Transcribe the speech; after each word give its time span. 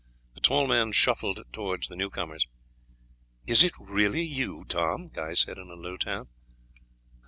The 0.33 0.41
tall 0.41 0.65
man 0.65 0.93
shuffled 0.93 1.41
towards 1.53 1.87
the 1.87 1.95
new 1.95 2.09
comers. 2.09 2.47
"Is 3.45 3.63
it 3.63 3.73
really 3.79 4.23
you, 4.23 4.65
Tom?" 4.67 5.09
Guy 5.09 5.33
said 5.33 5.59
in 5.59 5.69
a 5.69 5.75
low 5.75 5.95
tone. 5.95 6.27